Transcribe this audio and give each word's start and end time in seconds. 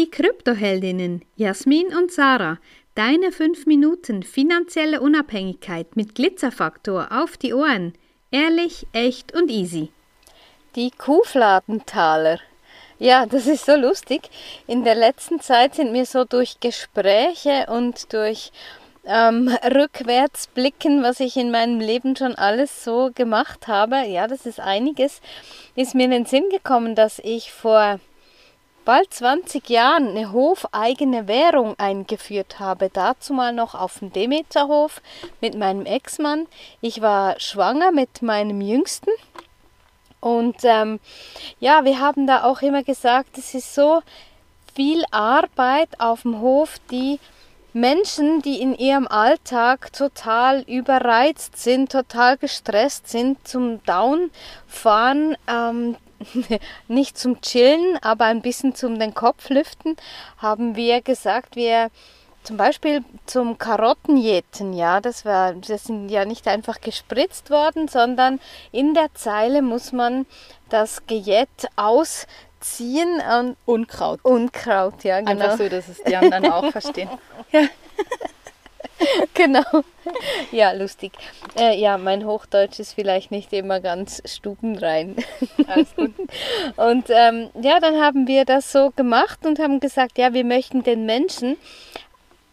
Die 0.00 0.10
Kryptoheldinnen 0.10 1.26
Jasmin 1.36 1.94
und 1.94 2.10
Sarah, 2.10 2.56
deine 2.94 3.32
5 3.32 3.66
Minuten 3.66 4.22
finanzielle 4.22 5.02
Unabhängigkeit 5.02 5.94
mit 5.94 6.14
Glitzerfaktor 6.14 7.08
auf 7.10 7.36
die 7.36 7.52
Ohren. 7.52 7.92
Ehrlich, 8.30 8.86
echt 8.94 9.34
und 9.34 9.50
easy. 9.50 9.90
Die 10.74 10.90
Kuhfladentaler. 10.90 12.40
Ja, 12.98 13.26
das 13.26 13.46
ist 13.46 13.66
so 13.66 13.76
lustig. 13.76 14.22
In 14.66 14.84
der 14.84 14.94
letzten 14.94 15.38
Zeit 15.38 15.74
sind 15.74 15.92
mir 15.92 16.06
so 16.06 16.24
durch 16.24 16.60
Gespräche 16.60 17.66
und 17.68 18.10
durch 18.14 18.52
ähm, 19.04 19.54
rückwärts 19.64 20.48
was 20.54 21.20
ich 21.20 21.36
in 21.36 21.50
meinem 21.50 21.78
Leben 21.78 22.16
schon 22.16 22.34
alles 22.36 22.84
so 22.84 23.10
gemacht 23.14 23.68
habe, 23.68 24.06
ja, 24.06 24.26
das 24.26 24.46
ist 24.46 24.60
einiges, 24.60 25.20
ist 25.76 25.94
mir 25.94 26.04
in 26.04 26.10
den 26.10 26.24
Sinn 26.24 26.48
gekommen, 26.48 26.94
dass 26.94 27.18
ich 27.18 27.52
vor 27.52 28.00
bald 28.84 29.12
20 29.12 29.68
Jahren 29.68 30.08
eine 30.08 30.32
hofeigene 30.32 31.28
Währung 31.28 31.78
eingeführt 31.78 32.58
habe. 32.58 32.90
Dazu 32.92 33.32
mal 33.32 33.52
noch 33.52 33.74
auf 33.74 33.98
dem 33.98 34.12
Demeterhof 34.12 35.00
mit 35.40 35.56
meinem 35.56 35.86
Ex-Mann. 35.86 36.46
Ich 36.80 37.00
war 37.00 37.38
schwanger 37.38 37.92
mit 37.92 38.22
meinem 38.22 38.60
Jüngsten. 38.60 39.10
Und 40.20 40.56
ähm, 40.64 41.00
ja, 41.60 41.84
wir 41.84 41.98
haben 41.98 42.26
da 42.26 42.44
auch 42.44 42.62
immer 42.62 42.82
gesagt, 42.82 43.38
es 43.38 43.54
ist 43.54 43.74
so 43.74 44.02
viel 44.74 45.04
Arbeit 45.10 45.88
auf 45.98 46.22
dem 46.22 46.40
Hof, 46.40 46.76
die 46.90 47.18
Menschen, 47.72 48.42
die 48.42 48.60
in 48.60 48.74
ihrem 48.74 49.06
Alltag 49.06 49.92
total 49.92 50.62
überreizt 50.62 51.56
sind, 51.56 51.92
total 51.92 52.36
gestresst 52.36 53.08
sind, 53.08 53.46
zum 53.46 53.82
Downfahren, 53.84 55.36
ähm, 55.48 55.96
nicht 56.88 57.18
zum 57.18 57.40
Chillen, 57.40 57.98
aber 58.02 58.26
ein 58.26 58.42
bisschen 58.42 58.74
zum 58.74 58.98
den 58.98 59.14
Kopf 59.14 59.48
lüften, 59.48 59.96
haben 60.38 60.76
wir 60.76 61.00
gesagt, 61.00 61.56
wir 61.56 61.90
zum 62.42 62.56
Beispiel 62.56 63.04
zum 63.26 63.58
Karottenjäten, 63.58 64.72
ja, 64.72 65.00
das 65.00 65.24
war, 65.24 65.52
das 65.54 65.84
sind 65.84 66.08
ja 66.08 66.24
nicht 66.24 66.48
einfach 66.48 66.80
gespritzt 66.80 67.50
worden, 67.50 67.86
sondern 67.88 68.40
in 68.72 68.94
der 68.94 69.12
Zeile 69.14 69.60
muss 69.60 69.92
man 69.92 70.26
das 70.70 71.06
Gejät 71.06 71.48
ausziehen 71.76 73.20
und 73.38 73.56
Unkraut. 73.66 74.20
Unkraut, 74.22 75.04
ja, 75.04 75.20
genau. 75.20 75.30
Einfach 75.30 75.58
so, 75.58 75.68
dass 75.68 75.88
es 75.88 76.02
die 76.02 76.16
anderen 76.16 76.50
auch 76.50 76.70
verstehen. 76.70 77.10
Ja. 77.52 77.62
genau. 79.34 79.64
Ja, 80.52 80.72
lustig. 80.72 81.12
Äh, 81.58 81.78
ja, 81.78 81.98
mein 81.98 82.24
Hochdeutsch 82.26 82.78
ist 82.78 82.94
vielleicht 82.94 83.30
nicht 83.30 83.52
immer 83.52 83.80
ganz 83.80 84.22
stubenrein. 84.24 85.16
Alles 85.66 85.94
gut. 85.94 86.14
Und 86.76 87.06
ähm, 87.10 87.50
ja, 87.60 87.80
dann 87.80 88.00
haben 88.00 88.26
wir 88.26 88.44
das 88.44 88.72
so 88.72 88.90
gemacht 88.94 89.40
und 89.44 89.58
haben 89.58 89.80
gesagt, 89.80 90.18
ja, 90.18 90.32
wir 90.32 90.44
möchten 90.44 90.82
den 90.82 91.06
Menschen 91.06 91.56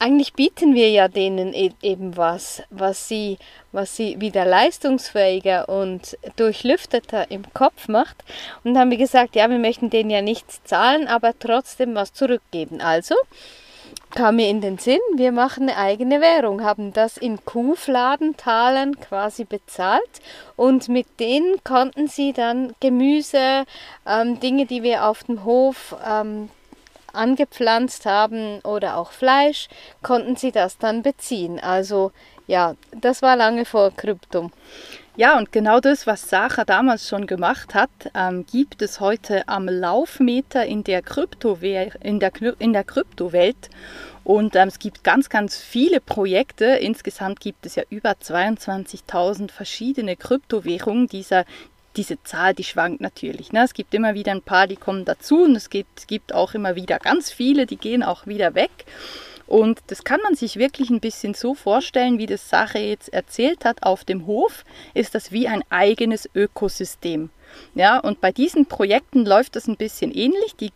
eigentlich 0.00 0.32
bieten 0.32 0.74
wir 0.74 0.90
ja 0.90 1.08
denen 1.08 1.52
e-, 1.52 1.72
eben 1.82 2.16
was, 2.16 2.62
was 2.70 3.06
sie, 3.06 3.38
was 3.70 3.96
sie 3.96 4.18
wieder 4.18 4.46
leistungsfähiger 4.46 5.68
und 5.68 6.16
durchlüfteter 6.36 7.30
im 7.30 7.44
Kopf 7.52 7.86
macht. 7.86 8.16
Und 8.64 8.78
haben 8.78 8.90
wir 8.90 8.96
gesagt, 8.96 9.36
ja, 9.36 9.48
wir 9.48 9.58
möchten 9.58 9.90
denen 9.90 10.10
ja 10.10 10.22
nichts 10.22 10.64
zahlen, 10.64 11.06
aber 11.06 11.38
trotzdem 11.38 11.94
was 11.94 12.14
zurückgeben. 12.14 12.80
Also 12.80 13.14
kam 14.14 14.36
mir 14.36 14.48
in 14.48 14.60
den 14.60 14.78
Sinn, 14.78 14.98
wir 15.14 15.32
machen 15.32 15.68
eine 15.68 15.78
eigene 15.78 16.20
Währung, 16.20 16.62
haben 16.62 16.92
das 16.92 17.16
in 17.16 17.44
Kuhfladentalen 17.44 18.98
quasi 19.00 19.44
bezahlt 19.44 20.20
und 20.56 20.88
mit 20.88 21.20
denen 21.20 21.62
konnten 21.64 22.08
sie 22.08 22.32
dann 22.32 22.74
Gemüse, 22.80 23.64
ähm, 24.06 24.40
Dinge, 24.40 24.66
die 24.66 24.82
wir 24.82 25.06
auf 25.06 25.24
dem 25.24 25.44
Hof 25.44 25.96
ähm, 26.06 26.50
angepflanzt 27.12 28.06
haben 28.06 28.60
oder 28.60 28.96
auch 28.96 29.12
Fleisch, 29.12 29.68
konnten 30.02 30.36
sie 30.36 30.52
das 30.52 30.78
dann 30.78 31.02
beziehen. 31.02 31.60
Also 31.60 32.12
ja, 32.46 32.74
das 32.92 33.22
war 33.22 33.36
lange 33.36 33.64
vor 33.64 33.92
Kryptum. 33.92 34.52
Ja, 35.20 35.36
und 35.36 35.52
genau 35.52 35.80
das, 35.80 36.06
was 36.06 36.30
Sacha 36.30 36.64
damals 36.64 37.06
schon 37.06 37.26
gemacht 37.26 37.74
hat, 37.74 37.90
ähm, 38.14 38.46
gibt 38.50 38.80
es 38.80 39.00
heute 39.00 39.46
am 39.50 39.68
Laufmeter 39.68 40.64
in 40.64 40.82
der, 40.82 41.02
in 42.00 42.20
der, 42.20 42.32
in 42.58 42.72
der 42.72 42.84
Kryptowelt. 42.84 43.68
Und 44.24 44.56
ähm, 44.56 44.68
es 44.68 44.78
gibt 44.78 45.04
ganz, 45.04 45.28
ganz 45.28 45.58
viele 45.58 46.00
Projekte. 46.00 46.64
Insgesamt 46.64 47.40
gibt 47.40 47.66
es 47.66 47.74
ja 47.74 47.82
über 47.90 48.12
22.000 48.12 49.50
verschiedene 49.50 50.16
Kryptowährungen. 50.16 51.06
Dieser, 51.06 51.44
diese 51.96 52.22
Zahl, 52.22 52.54
die 52.54 52.64
schwankt 52.64 53.02
natürlich. 53.02 53.52
Ne? 53.52 53.64
Es 53.64 53.74
gibt 53.74 53.92
immer 53.92 54.14
wieder 54.14 54.32
ein 54.32 54.40
paar, 54.40 54.66
die 54.68 54.76
kommen 54.76 55.04
dazu 55.04 55.42
und 55.42 55.54
es 55.54 55.68
gibt, 55.68 56.08
gibt 56.08 56.34
auch 56.34 56.54
immer 56.54 56.76
wieder 56.76 56.98
ganz 56.98 57.30
viele, 57.30 57.66
die 57.66 57.76
gehen 57.76 58.02
auch 58.02 58.26
wieder 58.26 58.54
weg. 58.54 58.86
Und 59.50 59.80
das 59.88 60.04
kann 60.04 60.20
man 60.22 60.36
sich 60.36 60.56
wirklich 60.56 60.90
ein 60.90 61.00
bisschen 61.00 61.34
so 61.34 61.54
vorstellen, 61.54 62.18
wie 62.18 62.26
das 62.26 62.48
Sache 62.48 62.78
jetzt 62.78 63.12
erzählt 63.12 63.64
hat. 63.64 63.82
Auf 63.82 64.04
dem 64.04 64.28
Hof 64.28 64.64
ist 64.94 65.16
das 65.16 65.32
wie 65.32 65.48
ein 65.48 65.64
eigenes 65.70 66.30
Ökosystem. 66.36 67.30
Ja, 67.74 67.98
und 67.98 68.20
bei 68.20 68.30
diesen 68.30 68.66
Projekten 68.66 69.26
läuft 69.26 69.56
das 69.56 69.66
ein 69.66 69.76
bisschen 69.76 70.12
ähnlich. 70.14 70.54
Die 70.54 70.70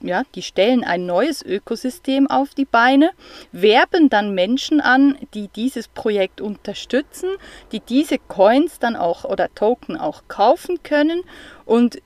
ja, 0.00 0.24
die 0.34 0.42
stellen 0.42 0.82
ein 0.82 1.06
neues 1.06 1.42
Ökosystem 1.42 2.28
auf 2.28 2.54
die 2.54 2.64
Beine, 2.64 3.12
werben 3.52 4.10
dann 4.10 4.34
Menschen 4.34 4.80
an, 4.80 5.16
die 5.32 5.46
dieses 5.46 5.86
Projekt 5.86 6.40
unterstützen, 6.40 7.30
die 7.70 7.78
diese 7.78 8.18
Coins 8.18 8.80
dann 8.80 8.96
auch 8.96 9.24
oder 9.24 9.54
Token 9.54 9.96
auch 9.96 10.24
kaufen 10.26 10.82
können 10.82 11.22
und 11.66 12.02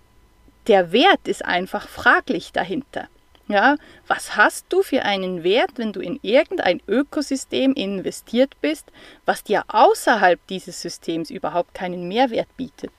der 0.67 0.93
Wert 0.93 1.27
ist 1.27 1.43
einfach 1.43 1.89
fraglich 1.89 2.53
dahinter. 2.53 3.09
Ja, 3.49 3.77
was 4.09 4.37
hast 4.37 4.67
du 4.71 4.83
für 4.83 5.03
einen 5.03 5.45
Wert, 5.45 5.73
wenn 5.77 5.93
du 5.93 6.01
in 6.01 6.19
irgendein 6.23 6.83
Ökosystem 6.89 7.75
investiert 7.75 8.55
bist, 8.61 8.91
was 9.25 9.45
dir 9.45 9.63
außerhalb 9.69 10.45
dieses 10.49 10.83
Systems 10.83 11.31
überhaupt 11.31 11.73
keinen 11.73 12.09
Mehrwert 12.09 12.49
bietet? 12.57 12.91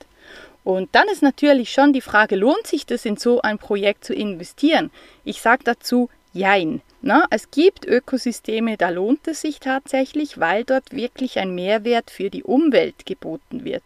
Und 0.64 0.94
dann 0.94 1.08
ist 1.08 1.22
natürlich 1.22 1.70
schon 1.70 1.92
die 1.92 2.00
Frage, 2.00 2.36
lohnt 2.36 2.66
sich 2.66 2.86
das 2.86 3.04
in 3.04 3.18
so 3.18 3.42
ein 3.42 3.58
Projekt 3.58 4.04
zu 4.04 4.14
investieren? 4.14 4.90
Ich 5.24 5.42
sage 5.42 5.64
dazu, 5.64 6.08
jein. 6.32 6.82
Na, 7.00 7.26
es 7.30 7.50
gibt 7.50 7.86
Ökosysteme, 7.86 8.76
da 8.76 8.88
lohnt 8.88 9.28
es 9.28 9.42
sich 9.42 9.60
tatsächlich, 9.60 10.40
weil 10.40 10.64
dort 10.64 10.92
wirklich 10.92 11.38
ein 11.38 11.54
Mehrwert 11.54 12.10
für 12.10 12.28
die 12.28 12.42
Umwelt 12.42 13.06
geboten 13.06 13.64
wird. 13.64 13.84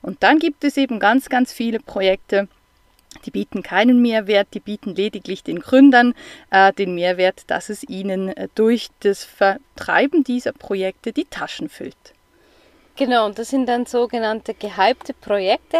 Und 0.00 0.22
dann 0.22 0.38
gibt 0.38 0.64
es 0.64 0.76
eben 0.76 0.98
ganz, 0.98 1.28
ganz 1.28 1.52
viele 1.52 1.80
Projekte, 1.80 2.48
die 3.24 3.30
bieten 3.30 3.62
keinen 3.62 4.00
Mehrwert, 4.02 4.48
die 4.54 4.60
bieten 4.60 4.94
lediglich 4.94 5.42
den 5.42 5.60
Gründern 5.60 6.14
äh, 6.50 6.72
den 6.72 6.94
Mehrwert, 6.94 7.42
dass 7.48 7.68
es 7.68 7.82
ihnen 7.88 8.28
äh, 8.28 8.48
durch 8.54 8.88
das 9.00 9.24
Vertreiben 9.24 10.24
dieser 10.24 10.52
Projekte 10.52 11.12
die 11.12 11.24
Taschen 11.24 11.68
füllt. 11.68 12.14
Genau, 12.96 13.26
und 13.26 13.40
das 13.40 13.50
sind 13.50 13.68
dann 13.68 13.86
sogenannte 13.86 14.54
gehypte 14.54 15.14
Projekte. 15.14 15.78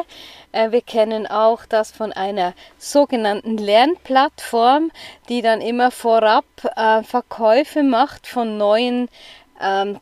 Äh, 0.50 0.72
wir 0.72 0.82
kennen 0.82 1.28
auch 1.28 1.64
das 1.64 1.92
von 1.92 2.12
einer 2.12 2.54
sogenannten 2.76 3.56
Lernplattform, 3.56 4.90
die 5.28 5.40
dann 5.40 5.60
immer 5.60 5.92
vorab 5.92 6.44
äh, 6.76 7.04
Verkäufe 7.04 7.84
macht 7.84 8.26
von 8.26 8.56
neuen 8.58 9.08
ähm, 9.60 10.00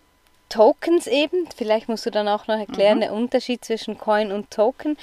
Tokens 0.49 1.07
eben. 1.07 1.49
Vielleicht 1.55 1.89
musst 1.89 2.07
du 2.07 2.11
dann 2.11 2.29
auch 2.29 2.47
noch 2.47 2.59
erklären, 2.59 2.97
mhm. 2.97 3.03
der 3.03 3.13
Unterschied 3.13 3.63
zwischen 3.63 3.99
Coin 3.99 4.33
und 4.33 4.51
Token. 4.51 4.97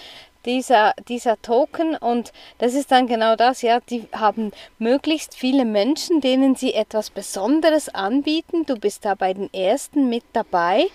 Dieser, 0.46 0.94
dieser 1.08 1.42
Token 1.42 1.96
und 1.96 2.32
das 2.60 2.74
ist 2.74 2.92
dann 2.92 3.08
genau 3.08 3.36
das, 3.36 3.62
ja, 3.62 3.80
die 3.82 4.08
haben 4.14 4.52
möglichst 4.78 5.36
viele 5.36 5.66
Menschen, 5.66 6.22
denen 6.22 6.56
sie 6.56 6.74
etwas 6.74 7.10
Besonderes 7.10 7.90
anbieten. 7.90 8.66
Du 8.66 8.76
bist 8.76 9.04
da 9.04 9.16
bei 9.16 9.34
den 9.34 9.54
ersten 9.54 10.08
mit 10.08 10.24
dabei 10.34 10.86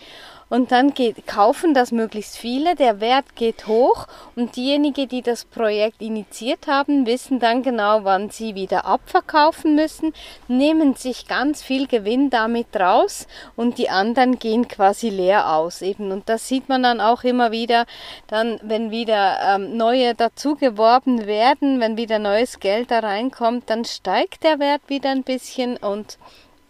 und 0.49 0.72
dann 0.72 0.94
geht, 0.94 1.27
kaufen 1.27 1.75
das 1.75 1.93
möglichst 1.93 2.37
viele, 2.37 2.75
der 2.75 3.00
Wert 3.00 3.37
geht 3.37 3.66
hoch. 3.66 4.06
Und 4.37 4.56
diejenigen, 4.56 5.09
die 5.09 5.22
das 5.22 5.44
Projekt 5.44 6.03
initiiert 6.03 6.66
haben, 6.66 7.06
wissen 7.06 7.41
dann 7.41 7.62
genau, 7.62 8.05
wann 8.05 8.31
sie 8.31 8.54
wieder 8.54 8.84
abverkaufen 8.84 9.75
müssen, 9.75 10.12
nehmen 10.48 10.95
sich 10.95 11.27
ganz 11.27 11.63
viel 11.63 11.86
Gewinn 11.86 12.30
damit 12.30 12.77
raus 12.77 13.27
und 13.57 13.78
die 13.78 13.91
anderen 13.91 14.39
gehen 14.39 14.69
quasi 14.69 15.09
leer 15.09 15.53
aus 15.54 15.83
eben. 15.83 16.13
Und 16.13 16.28
das 16.28 16.48
sieht 16.48 16.69
man 16.69 16.83
dann 16.83 17.01
auch 17.01 17.24
immer 17.24 17.51
wieder, 17.51 17.86
dann 18.27 18.59
wenn 18.63 18.91
wieder 18.91 19.39
ähm, 19.54 19.77
neue 19.77 20.15
dazu 20.15 20.54
geworben 20.54 21.27
werden, 21.27 21.80
wenn 21.80 21.97
wieder 21.97 22.19
neues 22.19 22.60
Geld 22.60 22.91
da 22.91 23.01
reinkommt, 23.01 23.71
dann 23.71 23.84
steigt 23.84 24.45
der 24.45 24.59
Wert 24.59 24.83
wieder 24.89 25.10
ein 25.10 25.22
bisschen 25.22 25.77
und 25.77 26.19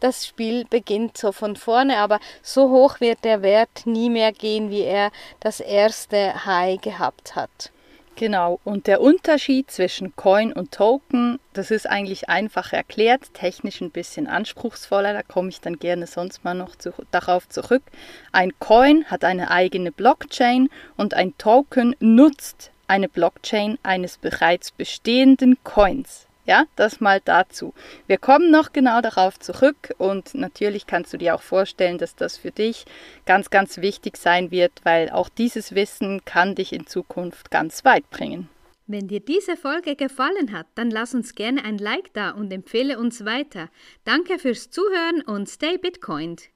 das 0.05 0.27
Spiel 0.27 0.67
beginnt 0.69 1.17
so 1.17 1.33
von 1.33 1.57
vorne, 1.57 1.97
aber 1.97 2.21
so 2.43 2.69
hoch 2.69 3.01
wird 3.01 3.25
der 3.25 3.41
Wert 3.41 3.87
nie 3.87 4.11
mehr 4.11 4.33
gehen, 4.33 4.69
wie 4.69 4.83
er 4.83 5.11
das 5.41 5.61
erste 5.61 6.45
High 6.45 6.79
gehabt 6.79 7.35
hat. 7.35 7.73
Genau, 8.17 8.61
und 8.65 8.87
der 8.87 9.01
Unterschied 9.01 9.71
zwischen 9.71 10.15
Coin 10.15 10.53
und 10.53 10.73
Token, 10.73 11.41
das 11.55 11.71
ist 11.71 11.89
eigentlich 11.89 12.29
einfach 12.29 12.75
erklärt, 12.75 13.33
technisch 13.33 13.81
ein 13.81 13.91
bisschen 13.91 14.27
anspruchsvoller, 14.27 15.15
da 15.15 15.23
komme 15.23 15.49
ich 15.49 15.63
dann 15.63 15.79
gerne 15.79 16.07
sonst 16.07 16.45
mal 16.45 16.55
noch 16.55 16.77
zu, 16.77 16.93
darauf 17.11 17.49
zurück. 17.49 17.83
Ein 18.31 18.53
Coin 18.61 19.07
hat 19.07 19.25
eine 19.25 19.51
eigene 19.51 19.91
Blockchain 19.91 20.69
und 20.99 21.15
ein 21.15 21.37
Token 21.39 21.97
nutzt 21.99 22.71
eine 22.87 23.09
Blockchain 23.09 23.79
eines 23.83 24.19
bereits 24.19 24.71
bestehenden 24.71 25.57
Coins. 25.65 26.27
Ja, 26.47 26.67
das 26.77 27.01
mal 27.01 27.21
dazu. 27.25 27.73
Wir 28.07 28.19
kommen 28.19 28.51
noch 28.51 28.73
genau 28.73 29.01
darauf 29.01 29.39
zurück 29.39 29.95
und 29.97 30.35
natürlich 30.35 30.87
kannst 30.87 31.13
du 31.13 31.17
dir 31.17 31.35
auch 31.35 31.43
vorstellen, 31.43 31.97
dass 31.97 32.17
das 32.17 32.37
für 32.37 32.51
dich 32.51 32.85
ganz, 33.25 33.49
ganz 33.49 33.79
wichtig 33.79 34.19
sein 34.19 34.51
wird, 34.51 34.73
weil 34.85 35.09
auch 35.11 35.31
dieses 35.31 35.75
Wissen 35.75 36.25
kann 36.25 36.55
dich 36.55 36.73
in 36.73 36.87
Zukunft 36.87 37.51
ganz 37.51 37.85
weit 37.85 38.09
bringen. 38.11 38.51
Wenn 38.87 39.09
dir 39.09 39.21
diese 39.21 39.57
Folge 39.57 39.97
gefallen 39.97 40.53
hat, 40.53 40.67
dann 40.75 40.91
lass 40.91 41.15
uns 41.15 41.35
gerne 41.35 41.65
ein 41.65 41.79
Like 41.79 42.13
da 42.13 42.31
und 42.31 42.53
empfehle 42.53 42.99
uns 42.99 43.25
weiter. 43.25 43.71
Danke 44.05 44.39
fürs 44.39 44.69
Zuhören 44.69 45.23
und 45.23 45.49
stay 45.49 45.79
Bitcoined. 45.79 46.51